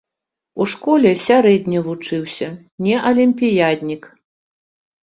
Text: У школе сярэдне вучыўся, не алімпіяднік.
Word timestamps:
У 0.63 0.65
школе 0.71 1.11
сярэдне 1.25 1.83
вучыўся, 1.89 2.49
не 2.87 2.95
алімпіяднік. 3.13 4.03